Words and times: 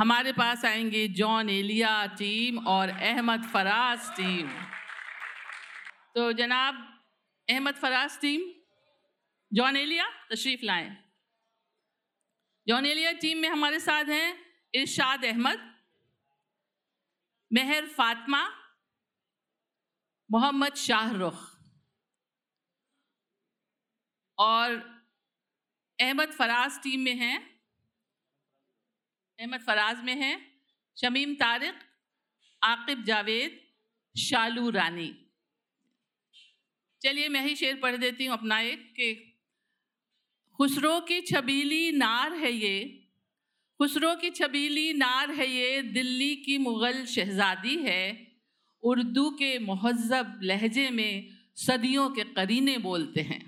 हमारे 0.00 0.32
पास 0.32 0.64
आएँगे 0.64 1.08
John 1.08 1.50
Elia 1.50 2.06
team 2.06 2.58
और 2.66 2.88
अहमद 2.88 3.42
फराज 3.44 4.10
टीम। 4.10 4.48
तो 6.14 6.32
जनाब, 6.32 7.02
अहमद 7.48 7.74
फराज 7.74 8.20
टीम, 8.20 8.40
जॉन 9.52 9.76
एलिया, 9.76 10.06
तशरीफ़ 10.32 10.64
लाएँ। 10.64 10.96
जॉन 12.66 12.86
एलिया 12.86 13.12
टीम 13.12 13.38
में 13.38 13.48
हमारे 13.48 13.80
साथ 13.80 14.04
हैं 14.04 14.38
इरशाद 14.74 15.24
अहमद, 15.24 15.68
मेहर 17.52 17.86
फातिमा, 17.86 18.42
मोहम्मद 20.30 20.74
शाहरुख 20.74 21.46
और 24.38 24.76
अहमद 25.98 26.32
फराज 26.32 26.82
टीम 26.82 27.00
में 27.00 27.14
हैं 27.14 27.59
अहमद 29.40 29.60
फराज 29.60 30.02
में 30.04 30.14
हैं, 30.16 30.36
शमीम 30.96 31.34
तारिक, 31.34 31.74
आकिब 32.62 33.04
जावेद, 33.04 33.60
शालू 34.14 34.70
रानी। 34.70 35.12
चलिए 37.02 37.28
मैं 37.28 37.42
ही 37.42 37.56
शेर 37.56 37.76
पढ़ 37.76 37.96
देती 37.96 38.26
हूँ 38.26 38.36
अपना 38.36 38.60
एक 38.60 38.92
कि 38.96 39.14
खुसरो 40.58 41.00
की 41.00 41.20
छबीली 41.20 41.92
नार 41.92 42.32
है 42.32 42.52
ये, 42.52 43.06
खुसरो 43.78 44.14
की 44.14 44.30
छबीली 44.30 44.92
नार 44.92 45.30
है 45.30 45.48
ये, 45.48 45.82
दिल्ली 45.82 46.34
की 46.36 46.58
मुग़ल 46.58 47.04
शहज़ादी 47.06 47.76
है। 47.76 48.26
उर्दू 48.82 49.30
के 49.30 49.58
महज़ब 49.58 50.38
लहजे 50.42 50.88
में 50.90 51.28
सदियों 51.56 52.08
के 52.10 52.24
करीने 52.24 52.78
बोलते 52.78 53.20
हैं। 53.20 53.42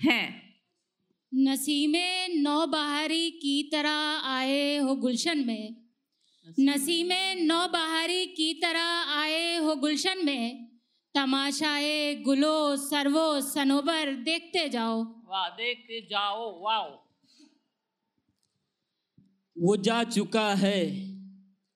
हैं। 0.00 0.47
नसीमे 1.32 2.28
नौ 2.28 2.66
बहारी 2.66 3.30
की 3.30 3.62
तरह 3.62 4.20
आए 4.24 4.76
हो 4.78 4.94
गुलशन 4.94 5.38
में। 5.46 5.76
नसीमे 6.60 7.34
नौ 7.34 7.68
बहारी 7.68 8.26
की 8.26 8.54
तरह 8.54 9.12
आए 9.16 9.56
हो 9.56 9.74
गुलशन 9.76 10.24
में। 10.26 10.68
तमाशाए 11.14 12.14
गुलो 12.14 12.76
सरवो 12.76 13.40
सनोबर 13.40 14.12
देखते 14.14 14.68
जाओ। 14.68 15.02
वाह 15.28 15.48
देखते 15.48 16.00
जाओ 16.00 16.64
वाह 16.64 16.82
वो 19.56 19.76
जा 19.76 20.02
चुका 20.04 20.48
है 20.54 20.80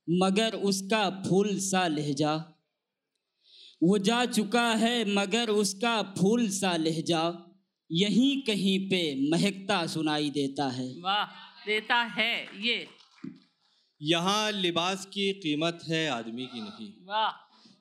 मगर 0.09 0.55
उसका 0.55 1.11
फूल 1.11 1.59
सा 1.59 1.87
लहजा। 1.89 2.35
वो 3.83 3.99
जा 3.99 4.25
चुका 4.27 4.69
है 4.75 5.15
मगर 5.15 5.51
उसका 5.51 6.03
फूल 6.19 6.49
सा 6.49 6.77
लहजा। 6.77 7.23
यहीं 7.93 8.43
कहीं 8.43 8.79
पे 8.89 9.31
महकता 9.31 9.87
सुनाई 9.87 10.31
देता 10.31 10.69
है। 10.69 11.01
वाह 11.01 11.25
देता 11.67 12.03
है 12.03 12.61
ये। 12.61 12.89
यहाँ 14.03 14.53
लिबास 14.53 15.07
की 15.07 15.33
कीमत 15.33 15.81
है 15.89 16.09
आदमी 16.09 16.47
की 16.47 16.61
नहीं। 16.61 16.93
वाह। 17.05 17.33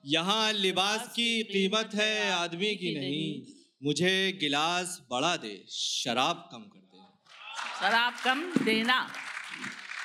यहाँ 0.06 0.52
लिबास 0.52 1.08
की 1.08 1.42
कीमत 1.42 1.90
है 1.94 2.30
आदमी 2.30 2.74
की 2.74 2.94
नहीं। 2.94 3.54
मुझे 3.84 4.38
गिलास 4.40 5.02
बड़ा 5.10 5.36
दे 5.36 5.64
शराब 5.70 6.48
कम 6.52 6.58
कर 6.58 6.80
दे। 6.80 6.98
शराब 7.80 8.14
कम 8.24 8.64
देना 8.64 9.10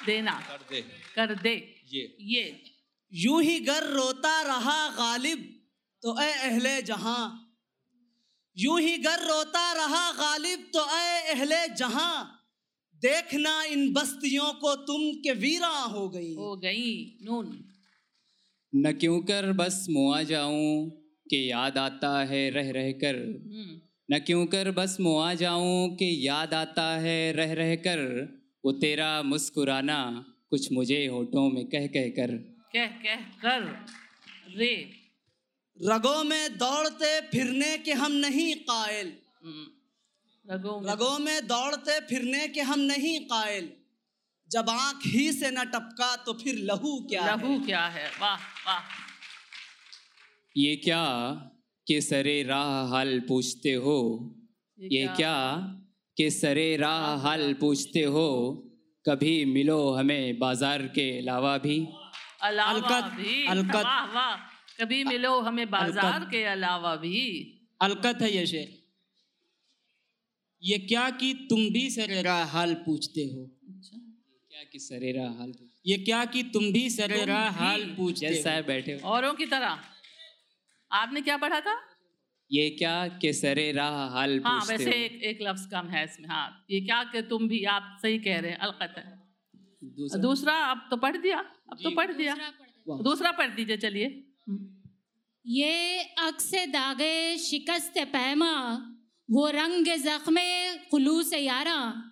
देना। 0.05 0.31
कर 0.31 0.65
दे। 0.71 0.81
कर 1.15 1.35
दे। 1.35 1.83
ये। 1.93 2.17
ये। 2.21 2.63
यूँ 3.13 3.43
ही 3.43 3.59
गर 3.59 3.83
रोता 3.83 4.41
रहा 4.41 4.89
गालिब 4.89 5.39
तो 6.03 6.21
ए 6.21 6.31
अहले 6.33 6.81
जहाँ 6.81 7.46
यूँ 8.57 8.81
ही 8.81 8.97
गर 8.97 9.19
रोता 9.19 9.73
रहा 9.73 10.11
गालिब 10.11 10.59
तो 10.73 10.79
ए 10.79 11.33
अहले 11.33 11.67
जहाँ। 11.75 12.33
देखना 13.01 13.63
इन 13.63 13.93
बस्तियों 13.93 14.53
को 14.53 14.75
तुम 14.75 15.11
के 15.21 15.33
वीरा 15.33 15.67
हो 15.67 16.09
गई। 16.09 16.35
हो 16.35 16.55
गई 16.57 17.17
नून। 17.23 17.65
न 18.75 18.91
क्यों 18.91 19.19
कर 19.19 19.51
बस 19.51 19.87
मुआ 19.89 20.21
जाऊँ 20.21 20.89
कि 21.29 21.51
याद 21.51 21.77
आता 21.77 22.23
है 22.23 22.49
रह 22.49 22.71
रह 22.71 22.91
कर। 22.91 23.15
हम्म, 23.15 23.81
न 24.11 24.19
क्यों 24.19 24.45
कर 24.45 24.71
बस 24.71 24.97
मुआ 25.01 25.33
जाऊँ 25.33 25.95
कि 25.95 26.27
याद 26.27 26.53
आता 26.53 26.97
है 26.97 27.33
रह 27.33 27.53
रह 27.53 27.75
कर। 27.75 28.01
वो 28.65 28.71
तेरा 28.71 29.23
मुस्कुराना 29.23 30.25
कुछ 30.49 30.71
मुझे 30.71 31.07
होठों 31.07 31.49
में 31.49 31.65
कह 31.65 31.87
कह 31.87 32.09
कर। 32.09 32.37
कह 32.73 32.85
कह 32.85 33.15
कर 33.15 33.85
रे। 34.57 35.06
रगों 35.83 36.23
में 36.23 36.57
दौड़ते 36.57 37.21
फिरने 37.21 37.77
के 37.77 37.93
हम 37.93 38.11
नहीं 38.11 38.55
कायल। 38.55 39.13
हम्म, 39.45 39.67
रगों 40.53 40.79
में 40.81 40.91
रगों 40.91 41.19
में 41.19 41.47
दौड़ते 41.47 41.99
फिरने 41.99 42.47
के 42.47 42.61
हम 42.61 42.79
नहीं 42.79 43.19
कायल। 43.19 43.69
जब 44.51 44.69
आँख 44.69 44.99
ही 45.05 45.33
से 45.33 45.51
न 45.51 45.63
टपका 45.65 46.15
तो 46.15 46.33
फिर 46.33 46.55
लहू 46.55 47.07
क्या 47.09 47.23
है? 47.23 47.37
लहू 47.37 47.65
क्या 47.65 47.87
है? 47.87 48.11
वाह 48.21 48.35
वाह। 48.35 48.79
ये 50.57 50.75
क्या 50.75 51.05
कि 51.87 52.01
सरे 52.01 52.43
राह 52.43 52.87
हाल 52.87 53.19
पूछते 53.19 53.73
हो? 53.73 54.35
ये 54.79 55.07
क्या? 55.07 55.57
के 56.17 56.31
सरे 56.31 56.77
राह 56.77 57.15
हाल 57.15 57.53
पूछते 57.53 57.99
हो? 57.99 58.53
कभी 59.09 59.45
मिलो 59.45 59.93
हमें 59.93 60.39
बाज़ार 60.39 60.81
के 60.81 61.19
अलावा 61.19 61.57
भी? 61.57 61.87
अलावा 62.41 62.71
अलकत- 62.71 63.13
भी? 63.13 63.47
अलकत- 63.47 63.75
वाह 63.75 64.05
वाह। 64.05 64.56
कभी 64.79 65.03
मिलो 65.03 65.39
हमें 65.41 65.69
बाज़ार 65.69 66.27
के 66.31 66.43
अलावा 66.47 66.95
भी। 66.95 67.19
अलकत 67.81 68.21
है 68.21 68.31
ये 68.31 68.45
शेर। 68.47 68.75
ये 70.63 70.77
क्या 70.81 71.09
कि 71.19 71.33
तुम 71.49 71.59
भी 71.69 71.89
सरेरा 71.89 72.35
हाल 72.45 72.73
पूछते 72.85 73.23
हो? 73.25 73.49
क्या 74.51 74.63
कि 74.71 74.79
सरे 74.79 75.11
राह 75.11 75.33
हाल 75.39 75.51
ये 75.85 75.97
क्या 75.97 76.23
कि 76.25 76.41
तुम 76.53 76.71
भी 76.73 76.89
सरेरा 76.89 77.43
तुम 77.45 77.59
हाल 77.59 77.83
पूछते 77.97 78.27
हो? 78.27 78.61
बैठे 78.67 78.93
हो। 78.93 79.09
औरों 79.09 79.33
की 79.33 79.45
तरह। 79.45 79.79
आपने 80.91 81.21
क्या 81.21 81.37
पढ़ा 81.37 81.59
था? 81.59 81.75
ये 82.51 82.69
क्या 82.69 82.95
कि 83.21 83.33
सरे 83.33 83.71
राह 83.71 83.97
हाल 84.09 84.39
हाँ 84.39 84.59
पूछते 84.59 84.73
वैसे 84.73 84.89
हो? 84.89 84.95
एक 84.95 85.23
एक 85.23 85.39
लफ्ज 85.41 85.65
कम 85.71 85.87
है 85.87 86.03
इसमें। 86.03 86.27
हाँ 86.29 86.65
ये 86.71 86.79
क्या 86.81 87.03
कि 87.03 87.21
तुम 87.29 87.47
भी 87.47 87.63
आप 87.71 87.97
सही 88.01 88.19
कह 88.19 88.39
रहे 88.39 88.51
हैं 88.51 88.57
अलकत 88.59 88.93
है 88.97 89.05
दूसरा। 89.97 90.21
दूसरा 90.21 90.53
अब 90.65 90.87
तो 90.91 90.97
पढ़ 90.97 91.17
दिया 91.17 91.37
अब 91.37 91.77
तो 91.83 91.95
पढ़ 91.95 92.11
दिया। 92.13 92.35
दूसरा 92.87 93.31
पढ़ 93.33 93.49
दीजिए 93.55 93.77
चलिए। 93.77 94.07
ये 95.47 95.99
अक्स 95.99 96.51
दागे 96.53 97.37
शिकस्त 97.37 97.93
पैमा 97.97 98.51
वो 99.31 99.49
रंग 99.49 99.85
जख्मे 99.85 100.77
खुलूस 100.91 101.33
यारा। 101.33 102.03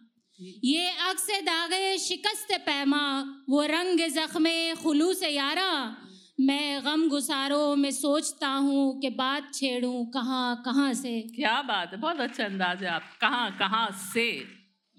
ये 0.63 0.89
अक्स 0.89 1.27
दागे 1.29 1.97
शिकस्त 1.97 2.47
पैमा 2.51 3.23
वो 3.49 3.65
रंग 3.65 3.99
जख्मे 3.99 4.75
खुलूस 4.75 5.23
यारा। 5.23 5.97
मैं 6.39 6.85
गम 6.85 7.09
गुसारों 7.09 7.75
में 7.75 7.91
सोचता 7.91 8.47
हूँ 8.47 9.01
कि 9.01 9.09
बात 9.09 9.53
छेड़ूं 9.53 10.05
कहाँ 10.05 10.61
कहाँ 10.65 10.93
से। 10.93 11.21
क्या 11.21 11.61
बात 11.61 11.91
है 11.93 11.99
बहुत 11.99 12.19
अच्छा 12.19 12.45
अंदाज 12.45 12.83
है 12.83 12.89
आप 12.89 13.17
कहाँ 13.21 13.57
कहाँ 13.59 14.11
से? 14.13 14.43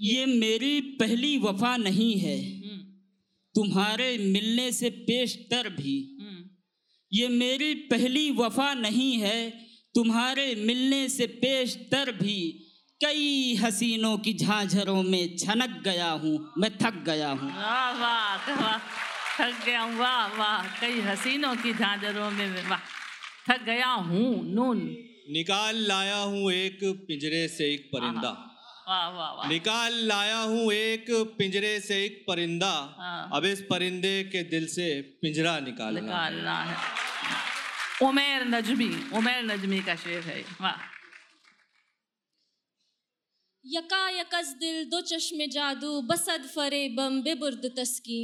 ये 0.01 0.27
मेरी 0.27 0.81
पहली 0.81 1.39
वफा 1.39 1.77
नहीं 1.77 2.19
है। 2.19 2.39
हम्म, 2.39 2.81
तुम्हारे 3.55 4.19
मिलने 4.19 4.73
से 4.73 4.91
पेशतर 4.91 5.69
भी। 5.69 6.16
ये 7.13 7.29
मेरी 7.29 7.75
पहली 7.91 8.31
वफा 8.39 8.73
नहीं 8.75 9.13
है 9.19 9.39
तुम्हारे 9.95 10.55
मिलने 10.59 11.09
से 11.09 11.27
पेशतर 11.43 12.11
भी 12.13 12.39
कई 13.01 13.55
हसीनों 13.63 14.17
की 14.19 14.33
झांझरों 14.35 15.03
में 15.03 15.37
छनक 15.37 15.81
गया 15.85 16.11
हूँ 16.23 16.35
मैं 16.59 16.71
थक 16.79 17.03
गया 17.07 17.29
हूँ। 17.31 17.51
वाह 17.51 17.91
वाह 18.01 18.51
वाह 18.53 18.79
थक 19.39 19.65
गया 19.67 19.81
हूँ 19.81 19.97
वाह 19.99 20.37
वाह 20.39 20.81
कई 20.81 21.01
हसीनों 21.01 21.55
की 21.57 21.73
झांझरों 21.73 22.31
में 22.31 22.69
वाह 22.69 22.79
थक 23.49 23.65
गया 23.65 23.93
हूँ 24.09 24.29
नून। 24.55 24.79
निकाल 25.33 25.77
लाया 25.89 26.19
हूँ 26.19 26.53
एक 26.53 26.79
पिंजरे 27.09 27.47
से 27.49 27.73
एक 27.75 27.89
परिंदा। 27.95 28.33
वाह 28.87 29.09
वाह 29.11 29.31
वाह। 29.33 29.49
निकाल 29.49 29.95
लाया 30.07 30.39
हूँ 30.41 30.73
एक 30.73 31.07
पिंजरे 31.39 31.79
से 31.81 32.05
एक 32.05 32.25
परिंदा। 32.29 32.73
हाँ। 32.99 33.31
अब 33.35 33.45
इस 33.45 33.61
परिंदे 33.71 34.23
के 34.33 34.43
दिल 34.51 34.67
से 34.69 34.91
पिंजरा 35.23 35.59
निकालना 35.61 36.01
निकालना 36.01 36.59
है। 36.65 36.77
उमेर 38.03 38.45
नजमी 38.49 38.93
उमेर 39.13 39.43
नजमी 39.45 39.81
का 39.83 39.95
शेर 39.97 40.23
है। 40.23 40.41
वाह। 40.61 40.85
यका 43.65 44.09
यकस 44.11 44.53
दिल 44.61 44.85
दो 44.85 45.01
चश्मे 45.03 45.47
जादू 45.49 46.01
बसद 46.03 46.45
फरे 46.55 46.83
बम 46.89 47.21
बेबुर्द 47.23 47.65
तस्की। 47.77 48.21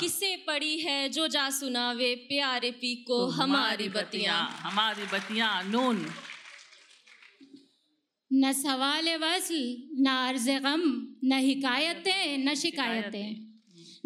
किसे 0.00 0.34
पड़ी 0.46 0.76
है 0.80 1.08
जो 1.08 1.26
जा 1.28 1.48
सुनावे 1.50 2.14
प्यारे 2.28 2.70
पी 2.70 2.94
को 3.02 3.18
तो 3.20 3.30
हमारी 3.32 3.88
बतिया 3.88 4.36
हमारी 4.60 5.06
बतिया 5.12 5.50
नून। 5.62 6.06
न 8.34 8.52
सवाल 8.52 9.08
वसल 9.08 9.88
न 10.00 10.06
अर्ज़ 10.06 10.50
गम 10.50 11.16
न 11.24 11.32
हिकायतें 11.32 12.38
न 12.38 12.54
शिकायतें। 12.54 13.52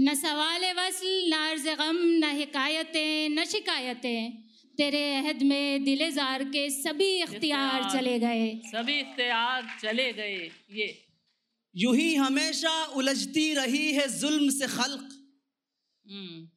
न 0.01 0.15
सवाल 0.15 0.65
वसल 0.65 1.29
न 1.29 1.33
अर्ज़ 1.33 1.69
गम 1.69 1.99
न 2.03 2.25
हिकायतें 2.25 3.29
न 3.29 3.45
शिकायतें। 3.45 4.33
तेरे 4.77 5.15
अहद 5.15 5.43
में 5.43 5.85
दिले 5.85 6.11
जार 6.11 6.45
के 6.45 6.71
सभी 6.71 7.23
इख्तियार। 7.23 7.91
चले 7.97 8.19
गए। 8.19 8.61
सभी 8.65 8.99
इख्तियार 8.99 9.79
चले 9.83 10.13
गए 10.13 10.51
ये। 10.73 11.07
यूँ 11.77 11.97
ही 11.97 12.15
हमेशा 12.15 12.85
उलझती 12.85 13.55
रही 13.55 13.93
है 13.93 14.19
जुल्म 14.19 14.51
से 14.51 14.67
खल्क। 14.67 15.09
हम्म, 16.07 16.49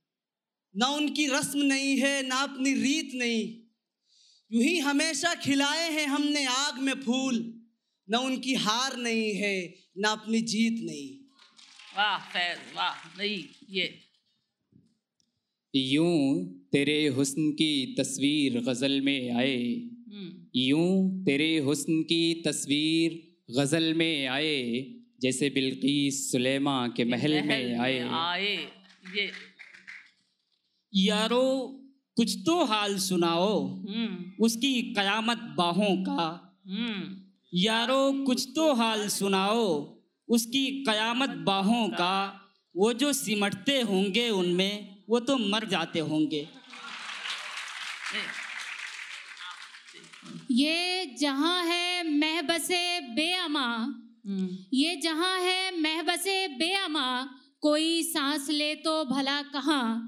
ना 0.75 0.87
उनकी 0.87 1.27
रस्म 1.27 1.59
नहीं 1.59 1.97
है 1.97 2.27
ना 2.27 2.35
अपनी 2.35 2.73
रीत 2.73 3.11
नहीं। 3.13 3.57
यूँ 4.51 4.63
ही 4.63 4.79
हमेशा 4.79 5.35
खिलाए 5.35 5.91
हैं 5.91 6.07
हमने 6.07 6.45
आग 6.45 6.79
में 6.79 6.93
फूल। 6.93 7.60
ना 8.11 8.19
उनकी 8.19 8.53
हार 8.53 8.97
नहीं 8.97 9.33
है 9.33 9.75
ना 9.97 10.09
अपनी 10.09 10.41
जीत 10.41 10.83
नहीं। 10.83 11.17
वाह 11.97 12.17
फैज 12.19 12.57
वाह 12.57 13.17
नहीं 13.17 13.43
ये। 13.69 13.99
यूँ 15.75 16.45
तेरे 16.71 17.07
हुस्न 17.07 17.51
की 17.51 17.95
तस्वीर 17.99 18.61
गज़ल 18.61 19.01
में 19.01 19.31
आए। 19.31 19.73
हम्म, 20.11 20.47
यूँ 20.55 21.23
तेरे 21.25 21.57
हुस्न 21.57 22.03
की 22.03 22.43
तस्वीर 22.47 23.31
गज़ल 23.57 23.93
में 23.93 24.27
आए 24.27 24.93
जैसे 25.21 25.49
बिल्कीस 25.49 26.31
सुलेमा 26.31 26.87
के 26.87 27.05
महल 27.05 27.41
में 27.41 27.79
आए। 27.79 27.99
आए 27.99 28.57
ये। 29.15 29.31
यारो 30.95 31.77
कुछ 32.15 32.37
तो 32.45 32.65
हाल 32.65 32.97
सुनाओ। 32.97 33.67
हम्म। 33.67 34.43
उसकी 34.45 34.81
कयामत 34.81 35.37
बाहों 35.37 36.03
का। 36.03 36.59
हम्म। 36.67 37.20
यारो 37.53 38.11
कुछ 38.25 38.47
तो 38.55 38.73
हाल 38.73 39.07
सुनाओ। 39.09 39.65
उसकी 40.29 40.65
कयामत 40.83 41.29
बाहों 41.45 41.87
का 41.89 42.15
वो 42.75 42.91
जो 42.93 43.11
सिमटते 43.13 43.79
होंगे 43.81 44.29
उनमें 44.29 45.03
वो 45.09 45.19
तो 45.19 45.37
मर 45.37 45.65
जाते 45.65 45.99
होंगे। 45.99 46.47
ये 50.51 51.05
जहाँ 51.19 51.63
है 51.65 52.03
महबसे 52.09 52.99
बेअमा 53.15 53.65
हम्म, 53.65 54.47
ये 54.73 54.95
जहाँ 54.95 55.39
है 55.39 55.81
महबसे 55.81 56.47
बेअमा 56.47 57.05
कोई 57.61 58.01
सांस 58.03 58.49
ले 58.49 58.73
तो 58.75 59.03
भला 59.05 59.41
कहाँ? 59.43 60.07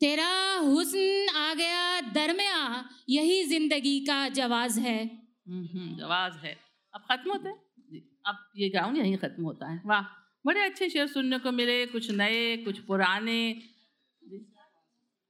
तेरा 0.00 0.32
हुस्न 0.56 1.28
आ 1.36 1.52
गया 1.54 2.00
दरमिया 2.14 2.84
यही 3.08 3.44
ज़िंदगी 3.44 3.98
का 4.00 4.28
जवाज 4.28 4.78
है। 4.78 5.25
हम्म, 5.48 5.66
हम्म, 5.66 6.38
है। 6.38 6.58
अब 6.94 7.00
खत्म 7.00 7.30
होता 7.30 7.48
है? 7.48 7.56
जी, 7.78 8.22
अब 8.26 8.52
ये 8.56 8.68
गाउन 8.68 8.96
यहीं 8.96 9.16
खत्म 9.16 9.42
होता 9.42 9.70
है। 9.70 9.82
वाह 9.86 10.02
बड़े 10.46 10.60
अच्छे 10.60 10.90
शेर 10.90 11.06
सुनने 11.06 11.38
को 11.38 11.52
मिले 11.52 11.86
कुछ 11.86 12.10
नए 12.10 12.56
कुछ 12.56 12.78
पुराने। 12.78 13.62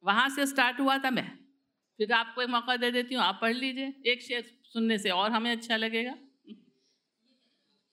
वहाँ 0.04 0.28
से 0.28 0.46
स्टार्ट 0.46 0.80
हुआ 0.80 0.98
था 0.98 1.10
मैं। 1.10 1.38
फिर 1.98 2.12
आपको 2.12 2.42
एक 2.42 2.48
मौका 2.48 2.76
दे 2.76 2.90
देती 2.90 3.14
हूँ 3.14 3.22
आप 3.22 3.38
पढ़ 3.42 3.54
लीजिए। 3.54 4.02
एक 4.06 4.22
शेर 4.22 4.60
सुनने 4.64 4.98
से 4.98 5.10
और 5.10 5.30
हमें 5.30 5.52
अच्छा 5.52 5.76
लगेगा। 5.76 6.14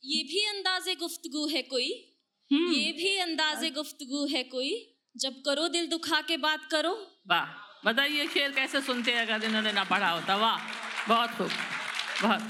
ये 0.04 0.24
भी 0.24 0.46
अंदाजे 0.46 0.96
गुफ्तगु 0.96 1.48
है 1.48 1.62
कोई? 1.62 2.20
हम्म, 2.52 2.74
ये 2.74 2.92
भी 2.92 3.18
अंदाजे 3.18 3.70
गुफ्तगु 3.70 4.26
है 4.26 4.44
कोई? 4.44 5.00
जब 5.18 5.42
करो 5.42 5.68
दिल 5.68 5.88
दुखा 5.88 6.22
के 6.22 6.38
बात 6.38 6.66
करो। 6.66 7.08
वाह 7.28 7.46
बताइए 7.86 8.28
शेर 8.28 8.52
कैसे 8.52 8.82
सुनते 8.82 9.12
हैं 9.12 9.28
अगर 9.28 9.46
इन्होंने 9.46 9.72
ना 9.72 9.84
पढ़ा 9.84 10.10
होता। 10.10 10.36
वाह 10.36 10.58
बहुत 11.08 11.30
खूब। 11.30 11.50
बहुत 12.24 12.42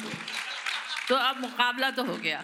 तो 1.09 1.15
अब 1.15 1.39
मुकाबला 1.41 1.89
तो 1.91 2.03
हो 2.03 2.15
गया। 2.17 2.43